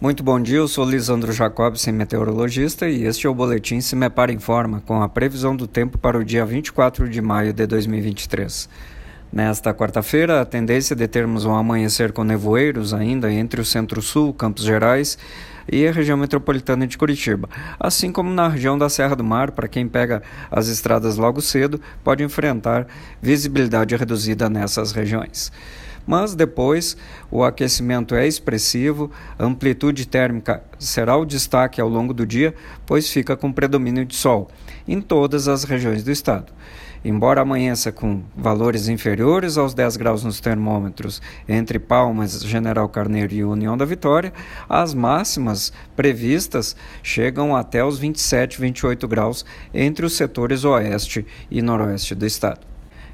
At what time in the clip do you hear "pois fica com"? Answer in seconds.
32.86-33.52